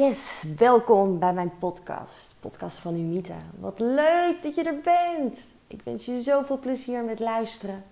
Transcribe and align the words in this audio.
Yes, 0.00 0.54
welkom 0.58 1.18
bij 1.18 1.32
mijn 1.32 1.52
podcast, 1.58 2.34
podcast 2.40 2.78
van 2.78 2.94
Umita. 2.94 3.36
Wat 3.58 3.78
leuk 3.78 4.36
dat 4.42 4.54
je 4.54 4.62
er 4.62 4.80
bent. 4.80 5.38
Ik 5.66 5.80
wens 5.84 6.04
je 6.04 6.20
zoveel 6.20 6.58
plezier 6.58 7.04
met 7.04 7.20
luisteren. 7.20 7.82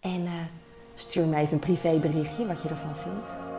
En 0.00 0.20
uh, 0.22 0.32
stuur 0.94 1.26
me 1.26 1.36
even 1.36 1.52
een 1.52 1.58
privéberichtje 1.58 2.46
wat 2.46 2.62
je 2.62 2.68
ervan 2.68 2.96
vindt. 2.96 3.51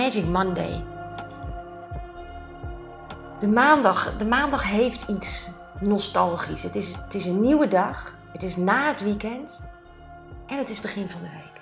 Magic 0.00 0.26
Monday. 0.26 0.84
De 3.40 3.46
maandag, 3.46 4.16
de 4.16 4.24
maandag 4.24 4.64
heeft 4.64 5.08
iets 5.08 5.58
nostalgisch. 5.80 6.62
Het 6.62 6.74
is, 6.74 6.96
het 6.96 7.14
is 7.14 7.26
een 7.26 7.40
nieuwe 7.40 7.68
dag. 7.68 8.16
Het 8.32 8.42
is 8.42 8.56
na 8.56 8.86
het 8.86 9.02
weekend. 9.02 9.64
En 10.46 10.58
het 10.58 10.70
is 10.70 10.80
begin 10.80 11.08
van 11.08 11.22
de 11.22 11.28
week. 11.28 11.60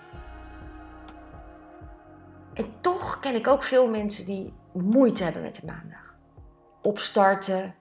En 2.52 2.80
toch 2.80 3.20
ken 3.20 3.34
ik 3.34 3.46
ook 3.46 3.62
veel 3.62 3.88
mensen 3.88 4.26
die 4.26 4.52
moeite 4.72 5.24
hebben 5.24 5.42
met 5.42 5.60
de 5.60 5.66
maandag. 5.66 6.14
Opstarten. 6.82 7.74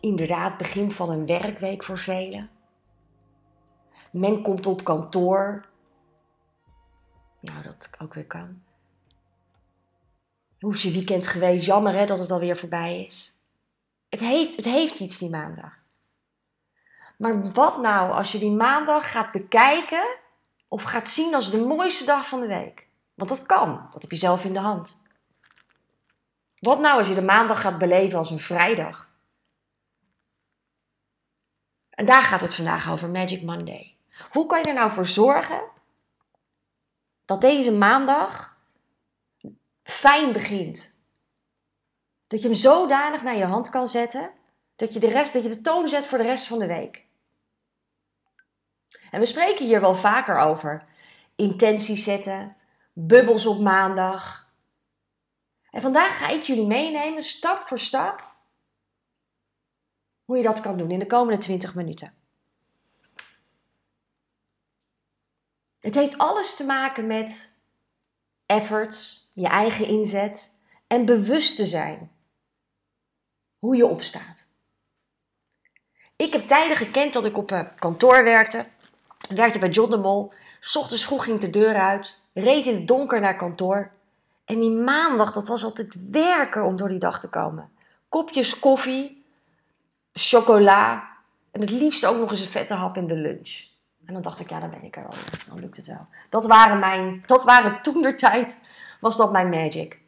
Inderdaad, 0.00 0.56
begin 0.56 0.90
van 0.90 1.10
een 1.10 1.26
werkweek 1.26 1.84
voor 1.84 1.98
velen. 1.98 2.50
Men 4.10 4.42
komt 4.42 4.66
op 4.66 4.84
kantoor. 4.84 5.66
Nou, 7.40 7.62
dat 7.62 7.90
ook 7.98 8.14
weer 8.14 8.26
kan. 8.26 8.65
Hoe 10.66 10.74
is 10.74 10.82
je 10.82 10.90
weekend 10.90 11.26
geweest? 11.26 11.66
Jammer 11.66 11.92
hè, 11.92 12.06
dat 12.06 12.18
het 12.18 12.30
alweer 12.30 12.56
voorbij 12.56 13.04
is. 13.04 13.36
Het 14.08 14.20
heeft, 14.20 14.56
het 14.56 14.64
heeft 14.64 15.00
iets 15.00 15.18
die 15.18 15.30
maandag. 15.30 15.72
Maar 17.18 17.52
wat 17.52 17.80
nou 17.80 18.12
als 18.12 18.32
je 18.32 18.38
die 18.38 18.50
maandag 18.50 19.10
gaat 19.10 19.32
bekijken 19.32 20.18
of 20.68 20.82
gaat 20.82 21.08
zien 21.08 21.34
als 21.34 21.50
de 21.50 21.64
mooiste 21.64 22.04
dag 22.04 22.28
van 22.28 22.40
de 22.40 22.46
week? 22.46 22.88
Want 23.14 23.30
dat 23.30 23.46
kan, 23.46 23.88
dat 23.92 24.02
heb 24.02 24.10
je 24.10 24.16
zelf 24.16 24.44
in 24.44 24.52
de 24.52 24.58
hand. 24.58 25.02
Wat 26.58 26.80
nou 26.80 26.98
als 26.98 27.08
je 27.08 27.14
de 27.14 27.22
maandag 27.22 27.60
gaat 27.60 27.78
beleven 27.78 28.18
als 28.18 28.30
een 28.30 28.38
vrijdag? 28.38 29.08
En 31.90 32.06
daar 32.06 32.22
gaat 32.22 32.40
het 32.40 32.54
vandaag 32.54 32.90
over, 32.90 33.10
Magic 33.10 33.42
Monday. 33.42 33.96
Hoe 34.30 34.46
kan 34.46 34.58
je 34.58 34.64
er 34.64 34.74
nou 34.74 34.90
voor 34.90 35.06
zorgen 35.06 35.60
dat 37.24 37.40
deze 37.40 37.72
maandag 37.72 38.55
fijn 39.86 40.32
begint. 40.32 40.94
Dat 42.26 42.42
je 42.42 42.48
hem 42.48 42.56
zodanig 42.56 43.22
naar 43.22 43.36
je 43.36 43.44
hand 43.44 43.70
kan 43.70 43.88
zetten 43.88 44.30
dat 44.76 44.92
je 44.92 45.00
de, 45.00 45.08
rest, 45.08 45.32
dat 45.32 45.42
je 45.42 45.48
de 45.48 45.60
toon 45.60 45.88
zet 45.88 46.06
voor 46.06 46.18
de 46.18 46.24
rest 46.24 46.46
van 46.46 46.58
de 46.58 46.66
week. 46.66 47.04
En 49.10 49.20
we 49.20 49.26
spreken 49.26 49.66
hier 49.66 49.80
wel 49.80 49.94
vaker 49.94 50.38
over. 50.38 50.84
Intenties 51.34 52.04
zetten, 52.04 52.56
bubbels 52.92 53.46
op 53.46 53.60
maandag. 53.60 54.50
En 55.70 55.80
vandaag 55.80 56.18
ga 56.18 56.28
ik 56.28 56.42
jullie 56.42 56.66
meenemen, 56.66 57.22
stap 57.22 57.66
voor 57.66 57.78
stap, 57.78 58.34
hoe 60.24 60.36
je 60.36 60.42
dat 60.42 60.60
kan 60.60 60.78
doen 60.78 60.90
in 60.90 60.98
de 60.98 61.06
komende 61.06 61.40
20 61.40 61.74
minuten. 61.74 62.14
Het 65.80 65.94
heeft 65.94 66.18
alles 66.18 66.56
te 66.56 66.64
maken 66.64 67.06
met 67.06 67.60
efforts, 68.46 69.25
je 69.36 69.48
eigen 69.48 69.86
inzet 69.86 70.58
en 70.86 71.04
bewust 71.04 71.56
te 71.56 71.64
zijn 71.64 72.10
hoe 73.58 73.76
je 73.76 73.86
opstaat. 73.86 74.46
Ik 76.16 76.32
heb 76.32 76.46
tijden 76.46 76.76
gekend 76.76 77.12
dat 77.12 77.24
ik 77.24 77.36
op 77.36 77.50
een 77.50 77.74
kantoor 77.74 78.24
werkte. 78.24 78.66
Werkte 79.34 79.58
bij 79.58 79.68
John 79.68 79.90
de 79.90 79.96
Mol. 79.96 80.32
S 80.60 80.76
ochtends 80.76 81.04
vroeg 81.04 81.24
ging 81.24 81.40
de 81.40 81.50
deur 81.50 81.74
uit. 81.74 82.20
Reed 82.32 82.66
in 82.66 82.74
het 82.74 82.88
donker 82.88 83.20
naar 83.20 83.36
kantoor. 83.36 83.90
En 84.44 84.60
die 84.60 84.70
maandag, 84.70 85.32
dat 85.32 85.48
was 85.48 85.64
altijd 85.64 86.10
werken 86.10 86.64
om 86.64 86.76
door 86.76 86.88
die 86.88 86.98
dag 86.98 87.20
te 87.20 87.28
komen. 87.28 87.70
Kopjes 88.08 88.58
koffie, 88.58 89.24
chocola 90.12 91.08
en 91.50 91.60
het 91.60 91.70
liefst 91.70 92.06
ook 92.06 92.18
nog 92.18 92.30
eens 92.30 92.40
een 92.40 92.46
vette 92.46 92.74
hap 92.74 92.96
in 92.96 93.06
de 93.06 93.16
lunch. 93.16 93.64
En 94.06 94.12
dan 94.12 94.22
dacht 94.22 94.40
ik, 94.40 94.50
ja, 94.50 94.60
dan 94.60 94.70
ben 94.70 94.82
ik 94.82 94.96
er 94.96 95.06
al. 95.06 95.14
Dan 95.48 95.60
lukt 95.60 95.76
het 95.76 95.86
wel. 95.86 96.06
Dat 96.28 96.46
waren, 96.46 96.78
mijn, 96.78 97.22
dat 97.26 97.44
waren 97.44 97.82
toen 97.82 98.02
de 98.02 98.14
tijd 98.14 98.56
was 99.00 99.16
dat 99.16 99.32
mijn 99.32 99.48
magic. 99.48 100.00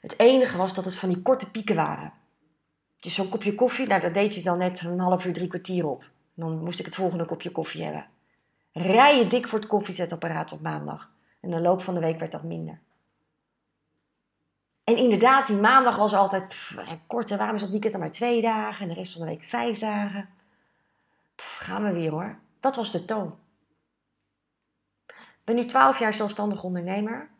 Het 0.00 0.18
enige 0.18 0.56
was 0.56 0.74
dat 0.74 0.84
het 0.84 0.94
van 0.94 1.08
die 1.08 1.22
korte 1.22 1.50
pieken 1.50 1.76
waren. 1.76 2.12
Dus 3.00 3.14
zo'n 3.14 3.28
kopje 3.28 3.54
koffie, 3.54 3.86
nou, 3.86 4.00
daar 4.00 4.12
deed 4.12 4.34
je 4.34 4.42
dan 4.42 4.58
net 4.58 4.80
een 4.80 5.00
half 5.00 5.24
uur, 5.24 5.32
drie 5.32 5.48
kwartier 5.48 5.86
op. 5.86 6.10
Dan 6.34 6.62
moest 6.62 6.78
ik 6.78 6.84
het 6.84 6.94
volgende 6.94 7.24
kopje 7.24 7.50
koffie 7.50 7.84
hebben. 7.84 8.06
Rijden 8.72 9.28
dik 9.28 9.48
voor 9.48 9.58
het 9.58 9.68
koffiezetapparaat 9.68 10.52
op 10.52 10.60
maandag. 10.60 11.12
En 11.40 11.50
de 11.50 11.60
loop 11.60 11.82
van 11.82 11.94
de 11.94 12.00
week 12.00 12.18
werd 12.18 12.32
dat 12.32 12.42
minder. 12.42 12.80
En 14.84 14.96
inderdaad, 14.96 15.46
die 15.46 15.56
maandag 15.56 15.96
was 15.96 16.14
altijd 16.14 16.48
pff, 16.48 16.78
kort. 17.06 17.36
waarom 17.36 17.54
is 17.54 17.60
dat 17.60 17.70
weekend 17.70 17.92
dan 17.92 18.00
maar 18.00 18.10
twee 18.10 18.40
dagen 18.40 18.82
en 18.82 18.88
de 18.88 18.94
rest 18.94 19.12
van 19.12 19.20
de 19.20 19.28
week 19.28 19.42
vijf 19.42 19.78
dagen? 19.78 20.28
Gaan 21.36 21.82
we 21.82 21.92
weer 21.92 22.10
hoor. 22.10 22.38
Dat 22.60 22.76
was 22.76 22.90
de 22.90 23.04
toon 23.04 23.34
ben 25.46 25.54
nu 25.54 25.64
12 25.64 25.98
jaar 25.98 26.14
zelfstandig 26.14 26.64
ondernemer. 26.64 27.30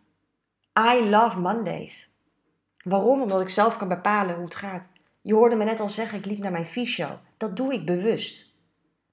I 0.79 1.09
love 1.09 1.41
Mondays. 1.41 2.15
Waarom? 2.85 3.21
Omdat 3.23 3.41
ik 3.41 3.49
zelf 3.49 3.77
kan 3.77 3.89
bepalen 3.89 4.35
hoe 4.35 4.45
het 4.45 4.55
gaat. 4.55 4.89
Je 5.21 5.35
hoorde 5.35 5.57
me 5.57 5.65
net 5.65 5.81
al 5.81 5.89
zeggen, 5.89 6.19
ik 6.19 6.27
liep 6.27 6.39
naar 6.39 6.53
mijn 6.53 6.67
fysio. 6.67 7.19
Dat 7.37 7.57
doe 7.57 7.73
ik 7.73 7.87
bewust. 7.87 8.57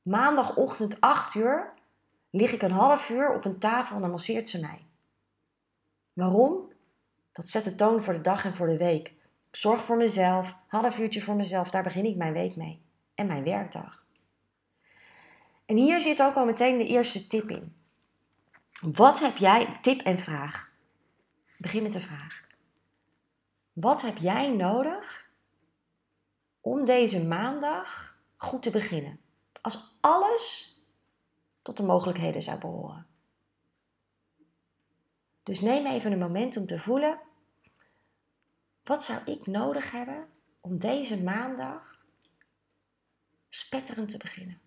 Maandagochtend 0.03 1.01
8 1.01 1.35
uur 1.35 1.73
lig 2.29 2.51
ik 2.51 2.61
een 2.61 2.71
half 2.71 3.09
uur 3.09 3.35
op 3.35 3.45
een 3.45 3.59
tafel 3.59 3.95
en 3.95 4.01
dan 4.01 4.11
masseert 4.11 4.49
ze 4.49 4.59
mij. 4.59 4.85
Waarom? 6.13 6.71
Dat 7.31 7.47
zet 7.47 7.63
de 7.63 7.75
toon 7.75 8.03
voor 8.03 8.13
de 8.13 8.21
dag 8.21 8.45
en 8.45 8.55
voor 8.55 8.67
de 8.67 8.77
week. 8.77 9.07
Ik 9.49 9.55
zorg 9.55 9.83
voor 9.83 9.97
mezelf, 9.97 10.55
half 10.67 10.99
uurtje 10.99 11.21
voor 11.21 11.35
mezelf, 11.35 11.71
daar 11.71 11.83
begin 11.83 12.05
ik 12.05 12.15
mijn 12.15 12.33
week 12.33 12.55
mee. 12.55 12.81
En 13.15 13.27
mijn 13.27 13.43
werkdag. 13.43 14.05
En 15.65 15.77
hier 15.77 16.01
zit 16.01 16.21
ook 16.21 16.35
al 16.35 16.45
meteen 16.45 16.77
de 16.77 16.87
eerste 16.87 17.27
tip 17.27 17.49
in. 17.49 17.82
Wat 18.91 19.19
heb 19.19 19.37
jij, 19.37 19.79
tip 19.81 20.01
en 20.01 20.19
vraag. 20.19 20.71
Begin 21.57 21.83
met 21.83 21.93
de 21.93 21.99
vraag. 21.99 22.47
Wat 23.73 24.01
heb 24.01 24.17
jij 24.17 24.55
nodig 24.55 25.29
om 26.61 26.85
deze 26.85 27.25
maandag 27.25 28.17
goed 28.37 28.63
te 28.63 28.69
beginnen? 28.69 29.19
Als 29.61 29.97
alles 30.01 30.77
tot 31.61 31.77
de 31.77 31.83
mogelijkheden 31.83 32.41
zou 32.41 32.59
behoren. 32.59 33.07
Dus 35.43 35.61
neem 35.61 35.85
even 35.85 36.11
een 36.11 36.19
moment 36.19 36.57
om 36.57 36.67
te 36.67 36.79
voelen. 36.79 37.19
Wat 38.83 39.03
zou 39.03 39.19
ik 39.25 39.47
nodig 39.47 39.91
hebben 39.91 40.27
om 40.61 40.77
deze 40.79 41.23
maandag 41.23 41.99
spetterend 43.49 44.09
te 44.09 44.17
beginnen? 44.17 44.62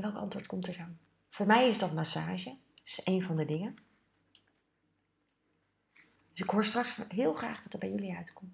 Welk 0.00 0.16
antwoord 0.16 0.46
komt 0.46 0.66
er 0.66 0.76
dan? 0.76 0.98
Voor 1.28 1.46
mij 1.46 1.68
is 1.68 1.78
dat 1.78 1.92
massage. 1.92 2.56
Is 2.84 3.00
een 3.04 3.22
van 3.22 3.36
de 3.36 3.44
dingen. 3.44 3.74
Dus 6.32 6.40
ik 6.40 6.50
hoor 6.50 6.64
straks 6.64 6.96
heel 7.08 7.34
graag 7.34 7.62
dat 7.62 7.72
dat 7.72 7.80
bij 7.80 7.90
jullie 7.90 8.16
uitkomt. 8.16 8.52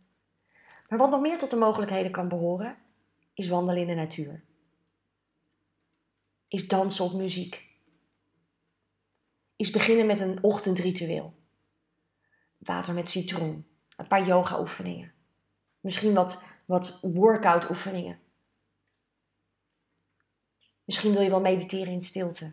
Maar 0.89 0.99
wat 0.99 1.11
nog 1.11 1.21
meer 1.21 1.39
tot 1.39 1.51
de 1.51 1.57
mogelijkheden 1.57 2.13
kan 2.13 2.29
behoren, 2.29 2.75
is 3.35 3.49
wandelen 3.49 3.83
in 3.83 3.89
de 3.89 3.95
natuur. 3.95 4.45
Is 6.49 6.69
dansen 6.69 7.05
op 7.05 7.13
muziek. 7.13 7.65
Is 9.57 9.71
beginnen 9.71 10.07
met 10.07 10.21
een 10.21 10.43
ochtendritueel. 10.43 11.35
Water 12.57 12.95
met 12.95 13.11
citroen. 13.11 13.67
Een 13.97 14.07
paar 14.07 14.27
yoga 14.27 14.61
oefeningen. 14.61 15.13
Misschien 15.81 16.15
wat, 16.15 16.45
wat 16.65 16.99
workout 17.03 17.71
oefeningen. 17.71 18.19
Misschien 20.87 21.13
wil 21.13 21.23
je 21.23 21.31
wel 21.31 21.41
mediteren 21.41 21.93
in 21.93 22.03
stilte. 22.03 22.53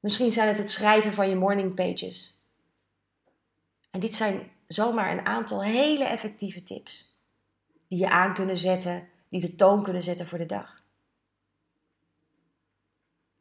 Misschien 0.00 0.32
zijn 0.32 0.48
het 0.48 0.58
het 0.58 0.70
schrijven 0.70 1.12
van 1.12 1.28
je 1.28 1.36
morning 1.36 1.74
pages. 1.74 2.42
En 3.90 4.00
dit 4.00 4.14
zijn 4.14 4.50
zomaar 4.66 5.12
een 5.12 5.26
aantal 5.26 5.62
hele 5.62 6.04
effectieve 6.04 6.62
tips 6.62 7.16
die 7.88 7.98
je 7.98 8.10
aan 8.10 8.34
kunnen 8.34 8.56
zetten 8.56 9.08
die 9.28 9.40
de 9.40 9.54
toon 9.54 9.82
kunnen 9.82 10.02
zetten 10.02 10.26
voor 10.26 10.38
de 10.38 10.46
dag. 10.46 10.82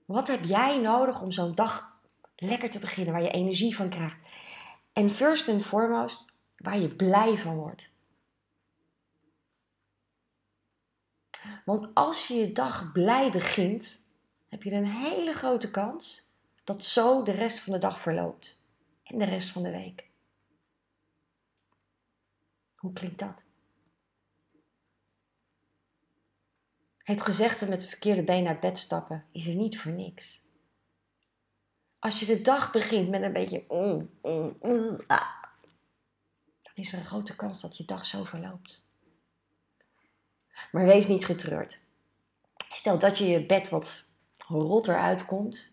Wat 0.05 0.27
heb 0.27 0.43
jij 0.43 0.77
nodig 0.77 1.21
om 1.21 1.31
zo'n 1.31 1.55
dag 1.55 1.99
lekker 2.35 2.69
te 2.69 2.79
beginnen, 2.79 3.13
waar 3.13 3.23
je 3.23 3.31
energie 3.31 3.75
van 3.75 3.89
krijgt? 3.89 4.17
En 4.93 5.09
first 5.09 5.49
and 5.49 5.65
foremost, 5.65 6.25
waar 6.57 6.79
je 6.79 6.95
blij 6.95 7.37
van 7.37 7.55
wordt. 7.55 7.89
Want 11.65 11.93
als 11.93 12.27
je 12.27 12.33
je 12.33 12.51
dag 12.51 12.91
blij 12.91 13.31
begint, 13.31 14.01
heb 14.49 14.63
je 14.63 14.71
een 14.71 14.85
hele 14.85 15.33
grote 15.33 15.71
kans 15.71 16.33
dat 16.63 16.83
zo 16.83 17.23
de 17.23 17.31
rest 17.31 17.59
van 17.59 17.73
de 17.73 17.79
dag 17.79 17.99
verloopt. 17.99 18.63
En 19.03 19.17
de 19.17 19.25
rest 19.25 19.49
van 19.49 19.63
de 19.63 19.71
week. 19.71 20.09
Hoe 22.75 22.93
klinkt 22.93 23.19
dat? 23.19 23.45
Het 26.97 27.21
gezegde 27.21 27.67
met 27.67 27.81
de 27.81 27.87
verkeerde 27.87 28.23
been 28.23 28.43
naar 28.43 28.59
bed 28.59 28.77
stappen 28.77 29.25
is 29.31 29.47
er 29.47 29.55
niet 29.55 29.79
voor 29.79 29.91
niks. 29.91 30.43
Als 31.99 32.19
je 32.19 32.25
de 32.25 32.41
dag 32.41 32.71
begint 32.71 33.09
met 33.09 33.21
een 33.21 33.33
beetje 33.33 33.65
mm, 33.67 34.09
mm, 34.21 34.57
mm, 34.61 34.99
ah, 35.07 35.43
dan 36.61 36.73
is 36.73 36.93
er 36.93 36.99
een 36.99 37.05
grote 37.05 37.35
kans 37.35 37.61
dat 37.61 37.77
je 37.77 37.85
dag 37.85 38.05
zo 38.05 38.23
verloopt. 38.23 38.84
Maar 40.71 40.85
wees 40.85 41.07
niet 41.07 41.25
getreurd. 41.25 41.79
Stel 42.71 42.99
dat 42.99 43.17
je 43.17 43.27
je 43.27 43.45
bed 43.45 43.69
wat 43.69 44.03
rotter 44.37 44.97
uitkomt, 44.97 45.71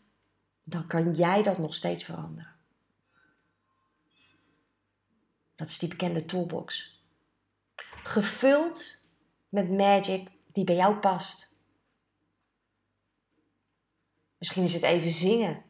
dan 0.64 0.86
kan 0.86 1.14
jij 1.14 1.42
dat 1.42 1.58
nog 1.58 1.74
steeds 1.74 2.04
veranderen. 2.04 2.52
Dat 5.54 5.68
is 5.68 5.78
die 5.78 5.88
bekende 5.88 6.24
toolbox. 6.24 7.00
Gevuld 8.02 9.04
met 9.48 9.70
magic 9.70 10.28
die 10.52 10.64
bij 10.64 10.74
jou 10.74 10.96
past. 10.96 11.54
Misschien 14.38 14.64
is 14.64 14.74
het 14.74 14.82
even 14.82 15.10
zingen. 15.10 15.64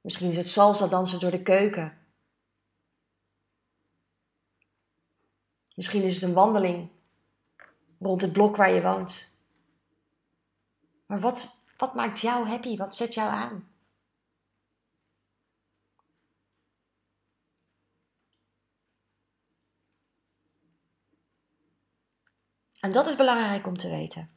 Misschien 0.00 0.28
is 0.28 0.36
het 0.36 0.48
salsa 0.48 0.86
dansen 0.86 1.20
door 1.20 1.30
de 1.30 1.42
keuken. 1.42 1.98
Misschien 5.74 6.02
is 6.02 6.14
het 6.14 6.22
een 6.22 6.34
wandeling 6.34 6.90
rond 7.98 8.20
het 8.20 8.32
blok 8.32 8.56
waar 8.56 8.70
je 8.70 8.82
woont. 8.82 9.34
Maar 11.06 11.20
wat, 11.20 11.64
wat 11.76 11.94
maakt 11.94 12.20
jou 12.20 12.48
happy? 12.48 12.76
Wat 12.76 12.96
zet 12.96 13.14
jou 13.14 13.30
aan? 13.30 13.68
En 22.80 22.92
dat 22.92 23.06
is 23.06 23.16
belangrijk 23.16 23.66
om 23.66 23.76
te 23.76 23.88
weten. 23.88 24.30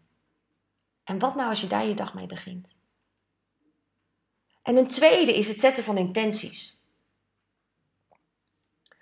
En 1.04 1.20
wat 1.20 1.36
nou 1.36 1.50
als 1.50 1.62
je 1.62 1.68
daar 1.68 1.86
je 1.86 1.94
dag 1.94 2.14
mee 2.14 2.28
begint? 2.28 2.76
En 4.62 4.76
een 4.78 4.88
tweede 4.88 5.38
is 5.38 5.48
het 5.48 5.60
zetten 5.60 5.84
van 5.84 5.98
intenties. 5.98 6.82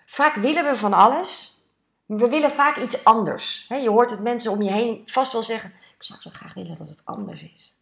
Vaak 0.05 0.35
willen 0.35 0.63
we 0.63 0.75
van 0.75 0.93
alles, 0.93 1.56
we 2.07 2.29
willen 2.29 2.51
vaak 2.51 2.77
iets 2.77 3.03
anders. 3.03 3.65
Je 3.67 3.89
hoort 3.89 4.11
het 4.11 4.19
mensen 4.19 4.51
om 4.51 4.61
je 4.61 4.71
heen 4.71 5.01
vast 5.05 5.31
wel 5.31 5.43
zeggen: 5.43 5.69
Ik 5.69 6.03
zou 6.03 6.21
zo 6.21 6.29
graag 6.29 6.53
willen 6.53 6.77
dat 6.77 6.89
het 6.89 7.05
anders 7.05 7.43
is. 7.43 7.75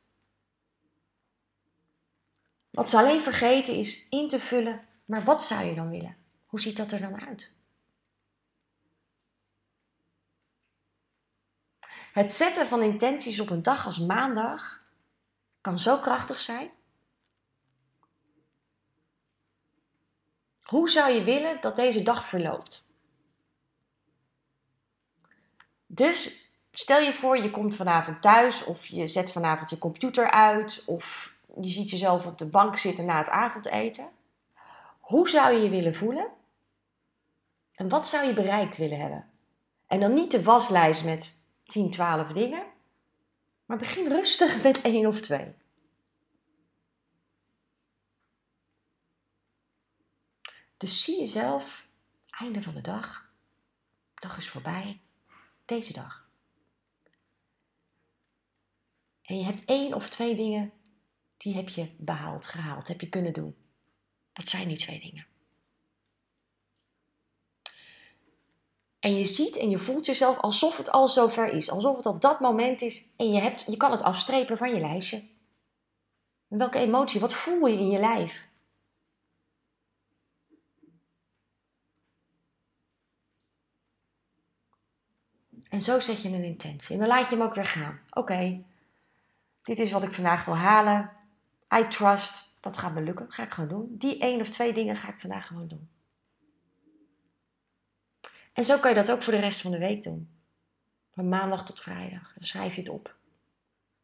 Wat 2.71 2.89
ze 2.89 2.97
alleen 2.97 3.21
vergeten 3.21 3.75
is 3.75 4.09
in 4.09 4.29
te 4.29 4.39
vullen, 4.39 4.81
maar 5.05 5.23
wat 5.23 5.43
zou 5.43 5.63
je 5.63 5.75
dan 5.75 5.89
willen? 5.89 6.17
Hoe 6.45 6.59
ziet 6.59 6.77
dat 6.77 6.91
er 6.91 7.01
dan 7.01 7.21
uit? 7.27 7.53
Het 12.11 12.33
zetten 12.33 12.67
van 12.67 12.81
intenties 12.81 13.39
op 13.39 13.49
een 13.49 13.63
dag 13.63 13.85
als 13.85 13.99
maandag 13.99 14.81
kan 15.61 15.79
zo 15.79 15.97
krachtig 15.97 16.39
zijn. 16.39 16.71
Hoe 20.63 20.89
zou 20.89 21.11
je 21.11 21.23
willen 21.23 21.61
dat 21.61 21.75
deze 21.75 22.03
dag 22.03 22.27
verloopt? 22.27 22.84
Dus 25.95 26.49
stel 26.71 26.99
je 26.99 27.13
voor, 27.13 27.37
je 27.37 27.51
komt 27.51 27.75
vanavond 27.75 28.21
thuis 28.21 28.63
of 28.63 28.85
je 28.85 29.07
zet 29.07 29.31
vanavond 29.31 29.69
je 29.69 29.77
computer 29.77 30.31
uit 30.31 30.83
of 30.85 31.35
je 31.61 31.69
ziet 31.69 31.89
jezelf 31.89 32.25
op 32.25 32.37
de 32.37 32.45
bank 32.45 32.77
zitten 32.77 33.05
na 33.05 33.17
het 33.17 33.29
avondeten. 33.29 34.09
Hoe 34.99 35.29
zou 35.29 35.53
je 35.53 35.63
je 35.63 35.69
willen 35.69 35.95
voelen? 35.95 36.27
En 37.75 37.89
wat 37.89 38.07
zou 38.07 38.25
je 38.25 38.33
bereikt 38.33 38.77
willen 38.77 38.99
hebben? 38.99 39.29
En 39.87 39.99
dan 39.99 40.13
niet 40.13 40.31
de 40.31 40.43
waslijst 40.43 41.03
met 41.03 41.47
10, 41.65 41.91
12 41.91 42.31
dingen. 42.31 42.63
Maar 43.65 43.77
begin 43.77 44.07
rustig 44.07 44.61
met 44.63 44.81
één 44.81 45.07
of 45.07 45.21
twee. 45.21 45.53
Dus 50.77 51.03
zie 51.03 51.19
jezelf, 51.19 51.87
einde 52.29 52.61
van 52.61 52.73
de 52.73 52.81
dag, 52.81 53.29
dag 54.13 54.37
is 54.37 54.49
voorbij, 54.49 54.99
deze 55.65 55.93
dag. 55.93 56.29
En 59.21 59.37
je 59.37 59.43
hebt 59.43 59.65
één 59.65 59.93
of 59.93 60.09
twee 60.09 60.35
dingen, 60.35 60.73
die 61.37 61.55
heb 61.55 61.69
je 61.69 61.95
behaald, 61.97 62.45
gehaald, 62.45 62.87
heb 62.87 63.01
je 63.01 63.09
kunnen 63.09 63.33
doen. 63.33 63.55
Wat 64.33 64.49
zijn 64.49 64.67
die 64.67 64.77
twee 64.77 64.99
dingen? 64.99 65.27
En 68.99 69.15
je 69.15 69.23
ziet 69.23 69.57
en 69.57 69.69
je 69.69 69.77
voelt 69.77 70.05
jezelf 70.05 70.37
alsof 70.37 70.77
het 70.77 70.91
al 70.91 71.07
zover 71.07 71.53
is. 71.53 71.69
Alsof 71.69 71.97
het 71.97 72.05
op 72.05 72.21
dat 72.21 72.39
moment 72.39 72.81
is 72.81 73.13
en 73.17 73.31
je, 73.31 73.39
hebt, 73.39 73.65
je 73.67 73.77
kan 73.77 73.91
het 73.91 74.01
afstrepen 74.01 74.57
van 74.57 74.73
je 74.73 74.79
lijstje. 74.79 75.23
welke 76.47 76.79
emotie, 76.79 77.19
wat 77.19 77.33
voel 77.33 77.65
je 77.67 77.77
in 77.77 77.89
je 77.89 77.99
lijf? 77.99 78.47
En 85.69 85.81
zo 85.81 85.99
zet 85.99 86.21
je 86.21 86.29
een 86.29 86.43
intentie. 86.43 86.93
En 86.93 86.99
dan 86.99 87.07
laat 87.07 87.29
je 87.29 87.35
hem 87.35 87.45
ook 87.45 87.53
weer 87.53 87.65
gaan. 87.65 87.99
Oké, 88.09 88.63
dit 89.63 89.79
is 89.79 89.91
wat 89.91 90.03
ik 90.03 90.13
vandaag 90.13 90.45
wil 90.45 90.55
halen. 90.55 91.11
I 91.77 91.87
trust, 91.87 92.57
dat 92.59 92.77
gaat 92.77 92.93
me 92.93 93.01
lukken. 93.01 93.31
Ga 93.31 93.43
ik 93.43 93.53
gewoon 93.53 93.69
doen. 93.69 93.95
Die 93.97 94.19
één 94.19 94.41
of 94.41 94.49
twee 94.49 94.73
dingen 94.73 94.97
ga 94.97 95.09
ik 95.09 95.19
vandaag 95.19 95.47
gewoon 95.47 95.67
doen. 95.67 95.89
En 98.53 98.63
zo 98.63 98.77
kan 98.77 98.89
je 98.89 98.95
dat 98.95 99.11
ook 99.11 99.21
voor 99.21 99.33
de 99.33 99.39
rest 99.39 99.61
van 99.61 99.71
de 99.71 99.79
week 99.79 100.03
doen. 100.03 100.29
Van 101.11 101.29
maandag 101.29 101.65
tot 101.65 101.81
vrijdag. 101.81 102.33
Dan 102.33 102.47
schrijf 102.47 102.75
je 102.75 102.81
het 102.81 102.89
op. 102.89 103.15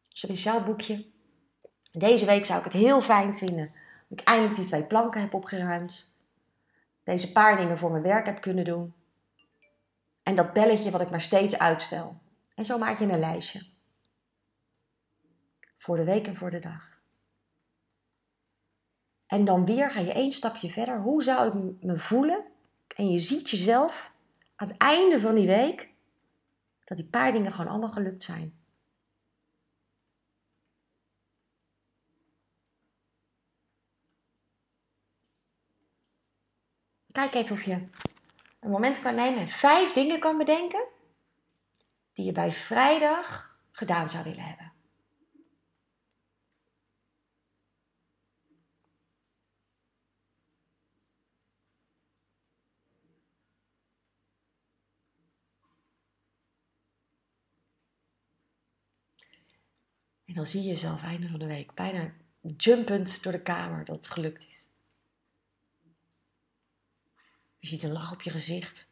Speciaal 0.08 0.62
boekje. 0.62 1.06
Deze 1.92 2.26
week 2.26 2.44
zou 2.44 2.58
ik 2.58 2.64
het 2.64 2.72
heel 2.72 3.00
fijn 3.00 3.34
vinden 3.34 3.72
dat 4.08 4.20
ik 4.20 4.26
eindelijk 4.26 4.56
die 4.56 4.64
twee 4.64 4.84
planken 4.84 5.20
heb 5.20 5.34
opgeruimd. 5.34 6.14
Deze 7.04 7.32
paar 7.32 7.56
dingen 7.56 7.78
voor 7.78 7.90
mijn 7.90 8.02
werk 8.02 8.26
heb 8.26 8.40
kunnen 8.40 8.64
doen. 8.64 8.94
En 10.22 10.34
dat 10.34 10.52
belletje 10.52 10.90
wat 10.90 11.00
ik 11.00 11.10
maar 11.10 11.20
steeds 11.20 11.58
uitstel. 11.58 12.20
En 12.54 12.64
zo 12.64 12.78
maak 12.78 12.98
je 12.98 13.04
een 13.04 13.18
lijstje. 13.18 13.66
Voor 15.76 15.96
de 15.96 16.04
week 16.04 16.26
en 16.26 16.36
voor 16.36 16.50
de 16.50 16.58
dag. 16.58 17.00
En 19.26 19.44
dan 19.44 19.64
weer 19.64 19.90
ga 19.90 20.00
je 20.00 20.12
één 20.12 20.32
stapje 20.32 20.70
verder. 20.70 21.00
Hoe 21.00 21.22
zou 21.22 21.46
ik 21.46 21.82
me 21.82 21.98
voelen? 21.98 22.44
En 22.96 23.10
je 23.10 23.18
ziet 23.18 23.50
jezelf 23.50 24.12
aan 24.56 24.68
het 24.68 24.76
einde 24.76 25.20
van 25.20 25.34
die 25.34 25.46
week, 25.46 25.88
dat 26.84 26.96
die 26.96 27.06
paar 27.08 27.32
dingen 27.32 27.52
gewoon 27.52 27.70
allemaal 27.70 27.88
gelukt 27.88 28.22
zijn. 28.22 28.60
Kijk 37.12 37.34
even 37.34 37.56
of 37.56 37.62
je 37.62 37.88
een 38.62 38.70
moment 38.70 39.00
kan 39.00 39.14
nemen 39.14 39.40
en 39.40 39.48
vijf 39.48 39.92
dingen 39.92 40.20
kan 40.20 40.38
bedenken 40.38 40.84
die 42.12 42.24
je 42.24 42.32
bij 42.32 42.50
vrijdag 42.50 43.58
gedaan 43.72 44.08
zou 44.08 44.24
willen 44.24 44.44
hebben. 44.44 44.72
En 60.24 60.34
dan 60.34 60.46
zie 60.46 60.62
je 60.62 60.68
jezelf 60.68 61.02
einde 61.02 61.28
van 61.28 61.38
de 61.38 61.46
week 61.46 61.74
bijna 61.74 62.12
jumpend 62.56 63.22
door 63.22 63.32
de 63.32 63.42
kamer 63.42 63.84
dat 63.84 63.96
het 63.96 64.08
gelukt 64.08 64.46
is. 64.46 64.61
Je 67.62 67.68
ziet 67.68 67.82
een 67.82 67.92
lach 67.92 68.12
op 68.12 68.22
je 68.22 68.30
gezicht. 68.30 68.88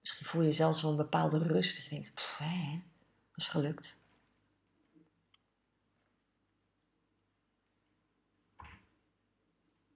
Misschien 0.00 0.26
voel 0.26 0.42
je 0.42 0.52
zelfs 0.52 0.82
wel 0.82 0.90
een 0.90 0.96
bepaalde 0.96 1.38
rust. 1.38 1.76
Je 1.76 1.88
denkt, 1.88 2.14
pff, 2.14 2.38
hè, 2.38 2.82
dat 3.30 3.36
is 3.36 3.48
gelukt. 3.48 4.00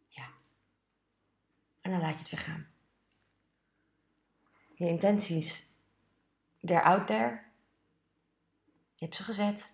Ja. 0.08 0.30
En 1.80 1.90
dan 1.90 2.00
laat 2.00 2.12
je 2.12 2.18
het 2.18 2.30
weer 2.30 2.40
gaan. 2.40 2.66
Je 4.74 4.86
intenties, 4.86 5.66
they're 6.60 6.82
out 6.84 7.06
there. 7.06 7.42
Je 8.94 9.04
hebt 9.04 9.16
ze 9.16 9.22
gezet. 9.22 9.72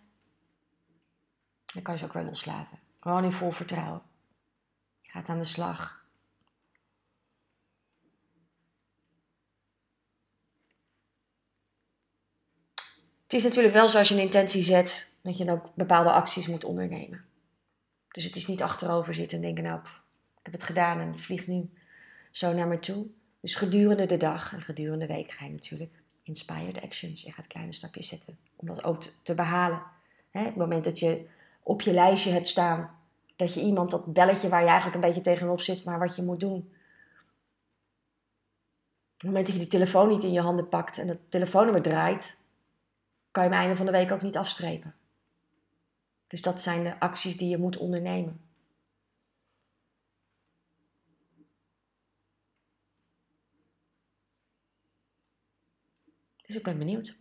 Dan 1.67 1.83
kan 1.83 1.95
je 1.95 2.01
ze 2.01 2.07
ook 2.07 2.13
weer 2.13 2.25
loslaten. 2.25 2.79
Gewoon 3.01 3.25
in 3.25 3.33
vol 3.33 3.51
vertrouwen. 3.51 4.03
Je 5.01 5.11
gaat 5.11 5.29
aan 5.29 5.39
de 5.39 5.45
slag. 5.45 6.00
Het 13.31 13.39
is 13.39 13.45
natuurlijk 13.45 13.75
wel 13.75 13.89
zo 13.89 13.99
als 13.99 14.09
je 14.09 14.15
een 14.15 14.21
intentie 14.21 14.63
zet, 14.63 15.13
dat 15.23 15.39
je 15.39 15.45
dan 15.45 15.55
ook 15.55 15.75
bepaalde 15.75 16.13
acties 16.13 16.47
moet 16.47 16.65
ondernemen. 16.65 17.25
Dus 18.09 18.25
het 18.25 18.37
is 18.37 18.47
niet 18.47 18.63
achterover 18.63 19.15
zitten 19.15 19.37
en 19.37 19.43
denken, 19.43 19.65
nou, 19.65 19.81
ik 19.81 20.41
heb 20.43 20.53
het 20.53 20.63
gedaan 20.63 21.01
en 21.01 21.09
het 21.09 21.21
vliegt 21.21 21.47
nu 21.47 21.71
zo 22.31 22.53
naar 22.53 22.67
me 22.67 22.79
toe. 22.79 23.07
Dus 23.41 23.55
gedurende 23.55 24.07
de 24.07 24.17
dag 24.17 24.53
en 24.53 24.63
gedurende 24.63 25.07
de 25.07 25.13
week 25.13 25.31
ga 25.31 25.45
je 25.45 25.51
natuurlijk 25.51 25.93
inspired 26.23 26.81
actions. 26.83 27.23
Je 27.23 27.33
gaat 27.33 27.47
kleine 27.47 27.73
stapjes 27.73 28.09
zetten 28.09 28.39
om 28.57 28.67
dat 28.67 28.85
ook 28.85 29.03
te, 29.23 29.35
behalen. 29.35 29.83
Het 30.31 30.57
moment 30.57 30.85
dat 30.85 30.99
je 30.99 31.27
op 31.63 31.81
je 31.81 31.93
lijstje 31.93 32.31
hebt 32.31 32.49
staan 32.49 32.99
dat 33.37 33.55
je 33.55 33.61
iemand 33.61 33.91
dat 33.91 34.13
belletje 34.13 34.49
waar 34.49 34.63
je 34.63 34.69
eigenlijk 34.69 34.95
een 34.95 35.09
beetje 35.09 35.31
tegenop 35.31 35.61
zit, 35.61 35.85
maar 35.85 35.99
wat 35.99 36.17
je 36.17 36.23
moet 36.23 36.41
doen. 36.41 36.57
Op 36.57 36.67
het 39.17 39.25
moment 39.25 39.47
dat 39.47 39.55
je 39.55 39.61
die 39.61 39.71
telefoon 39.71 40.09
niet 40.09 40.25
in 40.25 40.33
je 40.33 40.41
handen 40.41 40.69
pakt 40.69 40.99
en 40.99 41.09
het 41.09 41.21
telefoonnummer 41.29 41.83
draait, 41.83 42.40
kan 43.31 43.45
je 43.45 43.51
hem 43.51 43.59
einde 43.59 43.77
van 43.77 43.87
de 43.87 43.93
week 43.93 44.13
ook 44.13 44.23
niet 44.23 44.37
afstrepen. 44.37 44.95
Dus 46.27 46.43
dat 46.43 46.61
zijn 46.61 46.83
de 46.83 47.01
acties 47.01 47.37
die 47.37 47.49
je 47.49 47.59
moet 47.59 47.77
ondernemen. 47.77 48.49
Dus 56.47 56.57
ik 56.57 56.63
ben 56.63 56.79
benieuwd. 56.79 57.19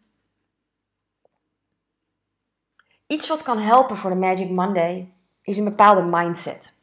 Iets 3.08 3.28
wat 3.28 3.44
kan 3.44 3.58
helpen 3.60 3.98
voor 3.98 4.10
de 4.10 4.16
Magic 4.16 4.50
Monday 4.50 5.13
is 5.42 5.58
een 5.58 5.63
bepaalde 5.63 6.06
mindset. 6.06 6.78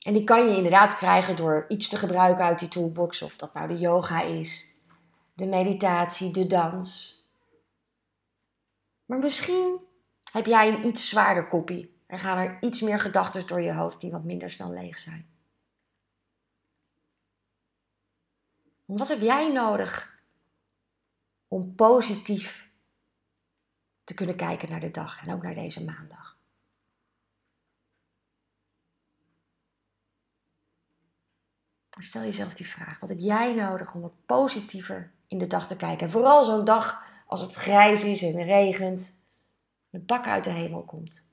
En 0.00 0.12
die 0.12 0.24
kan 0.24 0.48
je 0.48 0.56
inderdaad 0.56 0.96
krijgen 0.96 1.36
door 1.36 1.64
iets 1.68 1.88
te 1.88 1.96
gebruiken 1.96 2.44
uit 2.44 2.58
die 2.58 2.68
toolbox. 2.68 3.22
Of 3.22 3.36
dat 3.36 3.54
nou 3.54 3.68
de 3.68 3.78
yoga 3.78 4.22
is, 4.22 4.74
meditatie, 5.46 6.32
de 6.32 6.46
dans. 6.46 7.18
Maar 9.06 9.18
misschien 9.18 9.80
heb 10.32 10.46
jij 10.46 10.68
een 10.68 10.86
iets 10.86 11.08
zwaarder 11.08 11.48
kopie. 11.48 11.98
En 12.06 12.18
gaan 12.18 12.38
er 12.38 12.62
iets 12.62 12.80
meer 12.80 13.00
gedachten 13.00 13.46
door 13.46 13.60
je 13.60 13.72
hoofd 13.72 14.00
die 14.00 14.10
wat 14.10 14.24
minder 14.24 14.50
snel 14.50 14.70
leeg 14.70 14.98
zijn. 14.98 15.28
Wat 18.84 19.08
heb 19.08 19.20
jij 19.20 19.52
nodig 19.52 20.22
om 21.48 21.74
positief 21.74 22.70
te 24.04 24.14
kunnen 24.14 24.36
kijken 24.36 24.70
naar 24.70 24.80
de 24.80 24.90
dag 24.90 25.22
en 25.26 25.32
ook 25.34 25.42
naar 25.42 25.54
deze 25.54 25.84
maandag? 25.84 26.38
stel 32.02 32.22
jezelf 32.22 32.54
die 32.54 32.66
vraag. 32.66 33.00
Wat 33.00 33.08
heb 33.08 33.18
jij 33.18 33.54
nodig 33.54 33.94
om 33.94 34.00
wat 34.00 34.26
positiever 34.26 35.12
in 35.30 35.38
de 35.38 35.46
dag 35.46 35.66
te 35.66 35.76
kijken? 35.76 36.06
En 36.06 36.12
vooral 36.12 36.44
zo'n 36.44 36.64
dag 36.64 37.02
als 37.26 37.40
het 37.40 37.54
grijs 37.54 38.04
is 38.04 38.22
en 38.22 38.44
regent, 38.44 39.20
de 39.90 39.98
bak 39.98 40.26
uit 40.26 40.44
de 40.44 40.50
hemel 40.50 40.84
komt. 40.84 41.24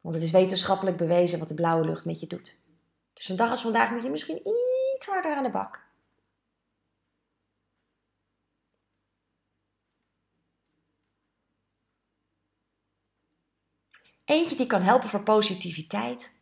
Want 0.00 0.14
het 0.14 0.24
is 0.24 0.30
wetenschappelijk 0.30 0.96
bewezen 0.96 1.38
wat 1.38 1.48
de 1.48 1.54
blauwe 1.54 1.84
lucht 1.84 2.04
met 2.04 2.20
je 2.20 2.26
doet. 2.26 2.58
Dus 3.12 3.28
een 3.28 3.36
dag 3.36 3.50
als 3.50 3.62
vandaag 3.62 3.90
moet 3.90 4.02
je 4.02 4.10
misschien 4.10 4.40
iets 4.94 5.06
harder 5.06 5.34
aan 5.34 5.42
de 5.42 5.50
bak. 5.50 5.90
Eentje 14.24 14.56
die 14.56 14.66
kan 14.66 14.82
helpen 14.82 15.08
voor 15.08 15.22
positiviteit 15.22 16.32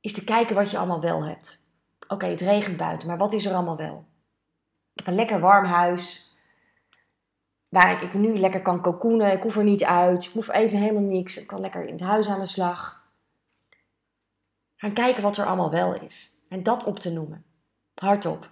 is 0.00 0.12
te 0.12 0.24
kijken 0.24 0.56
wat 0.56 0.70
je 0.70 0.78
allemaal 0.78 1.00
wel 1.00 1.24
hebt. 1.24 1.67
Oké, 2.08 2.26
het 2.26 2.40
regent 2.40 2.76
buiten, 2.76 3.08
maar 3.08 3.18
wat 3.18 3.32
is 3.32 3.46
er 3.46 3.54
allemaal 3.54 3.76
wel? 3.76 4.06
Ik 4.92 5.04
heb 5.04 5.06
een 5.06 5.14
lekker 5.14 5.40
warm 5.40 5.64
huis. 5.64 6.36
Waar 7.68 8.02
ik 8.02 8.14
nu 8.14 8.38
lekker 8.38 8.62
kan 8.62 8.82
cocoonen. 8.82 9.32
Ik 9.32 9.42
hoef 9.42 9.56
er 9.56 9.64
niet 9.64 9.84
uit. 9.84 10.24
Ik 10.24 10.32
hoef 10.32 10.48
even 10.48 10.78
helemaal 10.78 11.02
niks. 11.02 11.36
Ik 11.36 11.46
kan 11.46 11.60
lekker 11.60 11.84
in 11.84 11.92
het 11.92 12.02
huis 12.02 12.28
aan 12.28 12.40
de 12.40 12.46
slag. 12.46 13.06
Gaan 14.76 14.92
kijken 14.92 15.22
wat 15.22 15.36
er 15.36 15.46
allemaal 15.46 15.70
wel 15.70 15.94
is. 15.94 16.36
En 16.48 16.62
dat 16.62 16.84
op 16.84 16.98
te 16.98 17.12
noemen. 17.12 17.44
Hardop. 17.94 18.50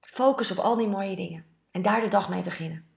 Focus 0.00 0.50
op 0.50 0.58
al 0.58 0.76
die 0.76 0.88
mooie 0.88 1.16
dingen. 1.16 1.46
En 1.70 1.82
daar 1.82 2.00
de 2.00 2.08
dag 2.08 2.28
mee 2.28 2.42
beginnen. 2.42 2.88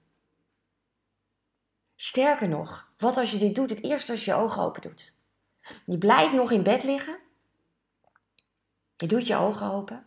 Sterker 1.96 2.48
nog, 2.48 2.92
wat 2.98 3.16
als 3.16 3.30
je 3.30 3.38
dit 3.38 3.54
doet 3.54 3.70
het 3.70 3.82
eerst 3.82 4.10
als 4.10 4.24
je 4.24 4.30
je 4.30 4.36
ogen 4.36 4.62
open 4.62 4.82
doet? 4.82 5.17
Je 5.84 5.98
blijft 5.98 6.32
nog 6.32 6.50
in 6.50 6.62
bed 6.62 6.82
liggen. 6.82 7.18
Je 8.96 9.06
doet 9.06 9.26
je 9.26 9.36
ogen 9.36 9.70
open. 9.70 10.06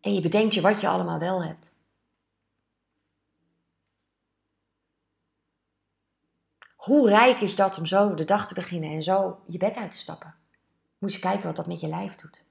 En 0.00 0.14
je 0.14 0.20
bedenkt 0.20 0.54
je 0.54 0.60
wat 0.60 0.80
je 0.80 0.88
allemaal 0.88 1.18
wel 1.18 1.44
hebt. 1.44 1.74
Hoe 6.76 7.08
rijk 7.08 7.40
is 7.40 7.56
dat 7.56 7.78
om 7.78 7.86
zo 7.86 8.14
de 8.14 8.24
dag 8.24 8.46
te 8.46 8.54
beginnen 8.54 8.90
en 8.90 9.02
zo 9.02 9.42
je 9.46 9.58
bed 9.58 9.76
uit 9.76 9.90
te 9.90 9.96
stappen? 9.96 10.34
Moet 10.98 11.14
je 11.14 11.20
kijken 11.20 11.46
wat 11.46 11.56
dat 11.56 11.66
met 11.66 11.80
je 11.80 11.88
lijf 11.88 12.16
doet. 12.16 12.44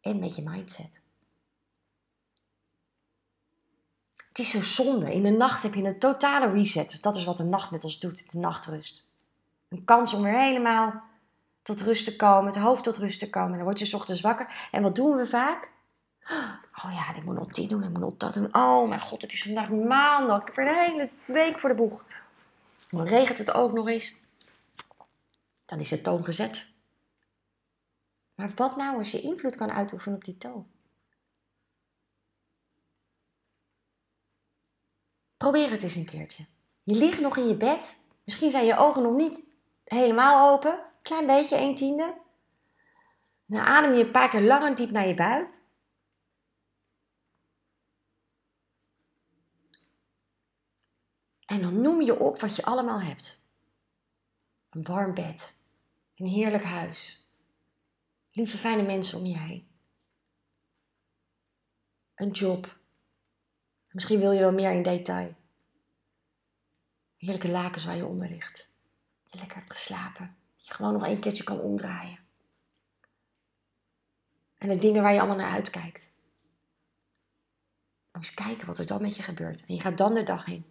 En 0.00 0.18
met 0.18 0.36
je 0.36 0.42
mindset. 0.42 1.00
Het 4.28 4.38
is 4.38 4.50
zo 4.50 4.60
zonde. 4.62 5.14
In 5.14 5.22
de 5.22 5.30
nacht 5.30 5.62
heb 5.62 5.74
je 5.74 5.82
een 5.82 5.98
totale 5.98 6.50
reset. 6.50 7.02
Dat 7.02 7.16
is 7.16 7.24
wat 7.24 7.36
de 7.36 7.44
nacht 7.44 7.70
met 7.70 7.84
ons 7.84 7.98
doet, 7.98 8.32
de 8.32 8.38
nachtrust. 8.38 9.12
Een 9.74 9.84
kans 9.84 10.14
om 10.14 10.22
weer 10.22 10.38
helemaal 10.38 11.02
tot 11.62 11.80
rust 11.80 12.04
te 12.04 12.16
komen, 12.16 12.46
het 12.46 12.62
hoofd 12.62 12.84
tot 12.84 12.96
rust 12.96 13.18
te 13.18 13.30
komen. 13.30 13.56
Dan 13.56 13.64
word 13.64 13.78
je 13.78 13.96
ochtends 13.96 14.20
wakker. 14.20 14.68
En 14.70 14.82
wat 14.82 14.94
doen 14.94 15.16
we 15.16 15.26
vaak? 15.26 15.68
Oh 16.84 16.92
ja, 16.92 17.14
ik 17.14 17.24
moet 17.24 17.34
nog 17.34 17.46
dit 17.46 17.68
doen, 17.68 17.82
ik 17.82 17.90
moet 17.90 18.00
nog 18.00 18.16
dat 18.16 18.34
doen. 18.34 18.54
Oh 18.54 18.88
mijn 18.88 19.00
god, 19.00 19.22
het 19.22 19.32
is 19.32 19.42
vandaag 19.42 19.70
maandag. 19.70 20.40
Ik 20.40 20.54
heb 20.54 20.66
de 20.66 20.86
hele 20.88 21.10
week 21.24 21.58
voor 21.58 21.68
de 21.68 21.74
boeg. 21.74 22.04
Dan 22.88 23.06
regent 23.06 23.38
het 23.38 23.54
ook 23.54 23.72
nog 23.72 23.88
eens. 23.88 24.14
Dan 25.64 25.80
is 25.80 25.88
de 25.88 26.00
toon 26.00 26.24
gezet. 26.24 26.66
Maar 28.34 28.50
wat 28.54 28.76
nou 28.76 28.98
als 28.98 29.10
je 29.10 29.20
invloed 29.20 29.56
kan 29.56 29.70
uitoefenen 29.70 30.16
op 30.16 30.24
die 30.24 30.38
toon? 30.38 30.66
Probeer 35.36 35.70
het 35.70 35.82
eens 35.82 35.94
een 35.94 36.04
keertje. 36.04 36.46
Je 36.84 36.94
ligt 36.94 37.20
nog 37.20 37.36
in 37.36 37.48
je 37.48 37.56
bed. 37.56 37.96
Misschien 38.24 38.50
zijn 38.50 38.64
je 38.64 38.76
ogen 38.76 39.02
nog 39.02 39.16
niet 39.16 39.52
helemaal 39.84 40.52
open. 40.52 40.84
Klein 41.02 41.26
beetje, 41.26 41.58
een 41.58 41.74
tiende. 41.74 42.22
Dan 43.46 43.60
adem 43.60 43.94
je 43.94 44.04
een 44.04 44.10
paar 44.10 44.28
keer 44.28 44.40
lang 44.40 44.64
en 44.64 44.74
diep 44.74 44.90
naar 44.90 45.06
je 45.06 45.14
buik. 45.14 45.52
En 51.46 51.62
dan 51.62 51.80
noem 51.80 52.00
je 52.00 52.18
op 52.18 52.40
wat 52.40 52.56
je 52.56 52.64
allemaal 52.64 53.00
hebt. 53.00 53.42
Een 54.70 54.82
warm 54.82 55.14
bed. 55.14 55.62
Een 56.14 56.26
heerlijk 56.26 56.62
huis. 56.64 57.28
Lieve 58.32 58.58
fijne 58.58 58.82
mensen 58.82 59.18
om 59.18 59.26
je 59.26 59.38
heen. 59.38 59.68
Een 62.14 62.30
job. 62.30 62.78
Misschien 63.88 64.18
wil 64.18 64.32
je 64.32 64.40
wel 64.40 64.52
meer 64.52 64.72
in 64.72 64.82
detail. 64.82 65.34
Heerlijke 67.16 67.50
lakens 67.50 67.84
waar 67.84 67.96
je 67.96 68.06
onder 68.06 68.28
ligt. 68.28 68.73
Lekker 69.34 69.56
hebt 69.56 69.70
geslapen. 69.70 70.36
Dat 70.56 70.66
je 70.66 70.74
gewoon 70.74 70.92
nog 70.92 71.06
een 71.06 71.20
keertje 71.20 71.44
kan 71.44 71.60
omdraaien. 71.60 72.18
En 74.58 74.68
de 74.68 74.78
dingen 74.78 75.02
waar 75.02 75.12
je 75.12 75.18
allemaal 75.18 75.36
naar 75.36 75.52
uitkijkt. 75.52 76.12
Moet 78.12 78.34
kijken 78.34 78.66
wat 78.66 78.78
er 78.78 78.86
dan 78.86 79.02
met 79.02 79.16
je 79.16 79.22
gebeurt. 79.22 79.64
En 79.66 79.74
je 79.74 79.80
gaat 79.80 79.98
dan 79.98 80.14
de 80.14 80.22
dag 80.22 80.46
in. 80.46 80.66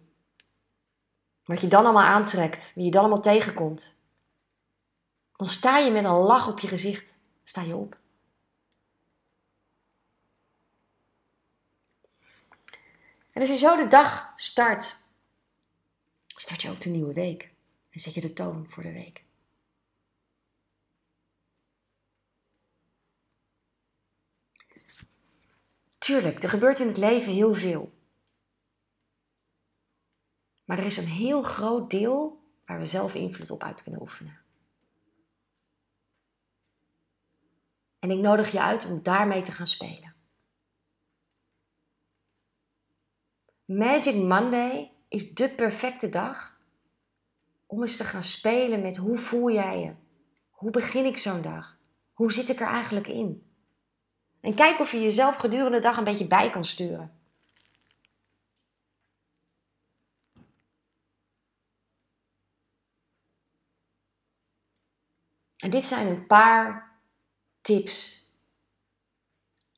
Wat 1.44 1.60
je 1.60 1.68
dan 1.68 1.84
allemaal 1.84 2.02
aantrekt. 2.02 2.72
Wie 2.74 2.84
je 2.84 2.90
dan 2.90 3.00
allemaal 3.00 3.22
tegenkomt. 3.22 3.96
Dan 5.36 5.46
sta 5.46 5.78
je 5.78 5.90
met 5.90 6.04
een 6.04 6.10
lach 6.10 6.48
op 6.48 6.58
je 6.58 6.68
gezicht. 6.68 7.16
Sta 7.44 7.60
je 7.60 7.76
op. 7.76 7.98
En 13.32 13.40
als 13.40 13.48
je 13.48 13.56
zo 13.56 13.76
de 13.76 13.88
dag 13.88 14.32
start, 14.36 15.00
start 16.26 16.62
je 16.62 16.70
ook 16.70 16.80
de 16.80 16.88
nieuwe 16.88 17.12
week. 17.12 17.53
En 17.94 18.00
zet 18.00 18.14
je 18.14 18.20
de 18.20 18.32
toon 18.32 18.68
voor 18.68 18.82
de 18.82 18.92
week. 18.92 19.24
Tuurlijk, 25.98 26.42
er 26.42 26.48
gebeurt 26.48 26.78
in 26.78 26.86
het 26.86 26.96
leven 26.96 27.32
heel 27.32 27.54
veel. 27.54 27.92
Maar 30.64 30.78
er 30.78 30.84
is 30.84 30.96
een 30.96 31.06
heel 31.06 31.42
groot 31.42 31.90
deel 31.90 32.42
waar 32.64 32.78
we 32.78 32.86
zelf 32.86 33.14
invloed 33.14 33.50
op 33.50 33.62
uit 33.62 33.82
kunnen 33.82 34.00
oefenen. 34.00 34.40
En 37.98 38.10
ik 38.10 38.18
nodig 38.18 38.52
je 38.52 38.60
uit 38.60 38.84
om 38.84 39.02
daarmee 39.02 39.42
te 39.42 39.52
gaan 39.52 39.66
spelen. 39.66 40.14
Magic 43.64 44.14
Monday 44.14 44.92
is 45.08 45.34
de 45.34 45.54
perfecte 45.54 46.08
dag 46.08 46.53
om 47.74 47.82
eens 47.82 47.96
te 47.96 48.04
gaan 48.04 48.22
spelen 48.22 48.80
met 48.80 48.96
hoe 48.96 49.18
voel 49.18 49.50
jij 49.50 49.80
je? 49.80 49.94
Hoe 50.50 50.70
begin 50.70 51.04
ik 51.04 51.18
zo'n 51.18 51.42
dag? 51.42 51.78
Hoe 52.12 52.32
zit 52.32 52.48
ik 52.48 52.60
er 52.60 52.66
eigenlijk 52.66 53.06
in? 53.06 53.52
En 54.40 54.54
kijk 54.54 54.80
of 54.80 54.92
je 54.92 55.02
jezelf 55.02 55.36
gedurende 55.36 55.76
de 55.76 55.82
dag 55.82 55.96
een 55.96 56.04
beetje 56.04 56.26
bij 56.26 56.50
kan 56.50 56.64
sturen. 56.64 57.18
En 65.56 65.70
dit 65.70 65.84
zijn 65.84 66.06
een 66.06 66.26
paar 66.26 66.92
tips 67.60 68.28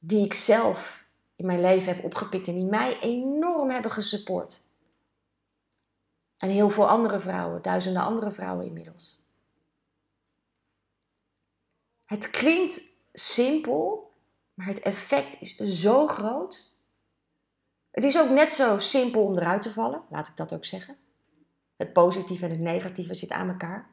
die 0.00 0.25
ik 0.25 0.35
zelf 0.35 1.07
in 1.37 1.47
mijn 1.47 1.61
leven 1.61 1.95
heb 1.95 2.05
opgepikt 2.05 2.47
en 2.47 2.55
die 2.55 2.65
mij 2.65 3.00
enorm 3.00 3.71
hebben 3.71 3.91
gesupport. 3.91 4.65
En 6.38 6.49
heel 6.49 6.71
veel 6.71 6.88
andere 6.88 7.21
vrouwen, 7.21 7.62
duizenden 7.62 8.02
andere 8.02 8.31
vrouwen 8.31 8.66
inmiddels. 8.66 9.25
Het 12.05 12.31
klinkt 12.31 12.83
simpel, 13.12 14.12
maar 14.55 14.66
het 14.66 14.81
effect 14.81 15.40
is 15.40 15.57
zo 15.57 16.07
groot. 16.07 16.75
Het 17.90 18.05
is 18.05 18.19
ook 18.19 18.31
net 18.31 18.52
zo 18.52 18.78
simpel 18.78 19.25
om 19.25 19.37
eruit 19.37 19.62
te 19.62 19.73
vallen, 19.73 20.02
laat 20.11 20.28
ik 20.28 20.37
dat 20.37 20.55
ook 20.55 20.64
zeggen. 20.64 20.97
Het 21.76 21.93
positieve 21.93 22.45
en 22.45 22.50
het 22.50 22.61
negatieve 22.61 23.14
zitten 23.14 23.37
aan 23.37 23.49
elkaar. 23.49 23.90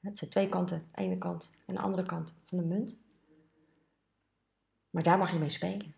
Het 0.00 0.18
zijn 0.18 0.30
twee 0.30 0.48
kanten, 0.48 0.88
de 0.92 1.00
ene 1.02 1.18
kant 1.18 1.52
en 1.66 1.74
de 1.74 1.80
andere 1.80 2.06
kant 2.06 2.36
van 2.44 2.58
de 2.58 2.64
munt. 2.64 2.98
Maar 4.90 5.02
daar 5.02 5.18
mag 5.18 5.32
je 5.32 5.38
mee 5.38 5.48
spelen. 5.48 5.96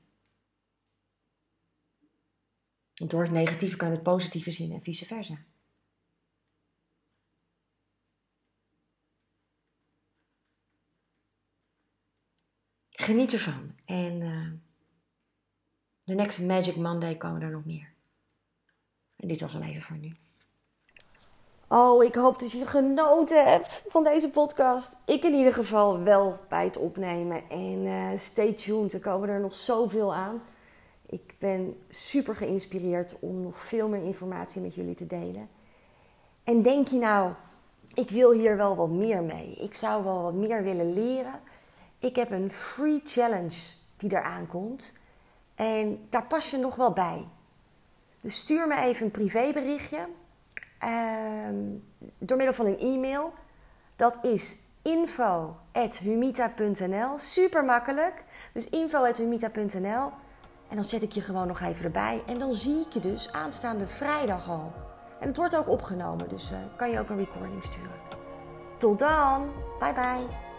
door 2.94 3.22
het 3.22 3.32
negatieve 3.32 3.76
kan 3.76 3.88
je 3.88 3.94
het 3.94 4.02
positieve 4.02 4.50
zien 4.50 4.72
en 4.72 4.82
vice 4.82 5.06
versa. 5.06 5.38
Geniet 13.10 13.32
ervan. 13.32 13.74
En 13.84 14.20
uh, 14.20 14.46
de 16.04 16.14
next 16.14 16.40
Magic 16.40 16.76
Monday 16.76 17.16
komen 17.16 17.42
er 17.42 17.50
nog 17.50 17.64
meer. 17.64 17.92
En 19.16 19.28
dit 19.28 19.40
was 19.40 19.54
al 19.54 19.62
even 19.62 19.82
voor 19.82 19.96
nu. 19.96 20.16
Oh, 21.68 22.04
ik 22.04 22.14
hoop 22.14 22.38
dat 22.38 22.52
je 22.52 22.66
genoten 22.66 23.50
hebt 23.50 23.84
van 23.88 24.04
deze 24.04 24.30
podcast. 24.30 24.96
Ik 25.06 25.22
in 25.22 25.34
ieder 25.34 25.54
geval 25.54 26.02
wel 26.02 26.38
bij 26.48 26.64
het 26.64 26.76
opnemen. 26.76 27.48
En 27.48 27.84
uh, 27.84 28.08
stay 28.16 28.52
tuned, 28.52 28.92
er 28.92 29.00
komen 29.00 29.28
er 29.28 29.40
nog 29.40 29.54
zoveel 29.54 30.14
aan. 30.14 30.42
Ik 31.06 31.34
ben 31.38 31.82
super 31.88 32.34
geïnspireerd 32.34 33.16
om 33.20 33.42
nog 33.42 33.58
veel 33.58 33.88
meer 33.88 34.02
informatie 34.02 34.60
met 34.62 34.74
jullie 34.74 34.94
te 34.94 35.06
delen. 35.06 35.48
En 36.44 36.62
denk 36.62 36.88
je 36.88 36.98
nou, 36.98 37.32
ik 37.94 38.10
wil 38.10 38.32
hier 38.32 38.56
wel 38.56 38.76
wat 38.76 38.90
meer 38.90 39.22
mee. 39.22 39.54
Ik 39.54 39.74
zou 39.74 40.04
wel 40.04 40.22
wat 40.22 40.34
meer 40.34 40.62
willen 40.62 40.92
leren. 40.92 41.40
Ik 42.00 42.16
heb 42.16 42.30
een 42.30 42.50
free 42.50 43.00
challenge 43.04 43.72
die 43.96 44.12
eraan 44.12 44.46
komt. 44.46 44.94
En 45.54 46.06
daar 46.08 46.26
pas 46.26 46.50
je 46.50 46.56
nog 46.56 46.76
wel 46.76 46.92
bij. 46.92 47.26
Dus 48.20 48.36
stuur 48.36 48.66
me 48.66 48.80
even 48.80 49.04
een 49.04 49.10
privéberichtje 49.10 50.08
Ehm, 50.80 51.54
door 52.18 52.36
middel 52.36 52.54
van 52.54 52.66
een 52.66 52.78
e-mail. 52.78 53.32
Dat 53.96 54.18
is 54.22 54.58
info.humita.nl. 54.82 57.18
Super 57.18 57.64
makkelijk. 57.64 58.24
Dus 58.52 58.68
info.humita.nl. 58.68 60.10
En 60.68 60.76
dan 60.76 60.84
zet 60.84 61.02
ik 61.02 61.12
je 61.12 61.20
gewoon 61.20 61.46
nog 61.46 61.60
even 61.60 61.84
erbij. 61.84 62.22
En 62.26 62.38
dan 62.38 62.54
zie 62.54 62.80
ik 62.80 62.92
je 62.92 63.00
dus 63.00 63.32
aanstaande 63.32 63.88
vrijdag 63.88 64.48
al. 64.48 64.72
En 65.20 65.28
het 65.28 65.36
wordt 65.36 65.56
ook 65.56 65.68
opgenomen, 65.68 66.28
dus 66.28 66.50
uh, 66.50 66.56
kan 66.76 66.90
je 66.90 66.98
ook 66.98 67.08
een 67.08 67.16
recording 67.16 67.64
sturen. 67.64 68.00
Tot 68.78 68.98
dan. 68.98 69.50
Bye 69.78 69.92
bye. 69.92 70.49